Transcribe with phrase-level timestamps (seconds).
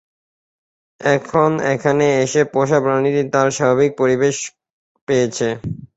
[1.01, 4.35] এখন এখানে এসে পোষা প্রাণীটি তার স্বাভাবিক পরিবেশ
[5.07, 5.47] পেয়েছে।